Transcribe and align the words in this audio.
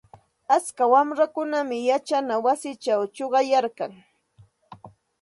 Atska 0.55 0.83
wamrakunam 0.91 1.69
yachana 1.89 2.33
wasichaw 2.45 3.01
chuqayarkan. 3.15 3.91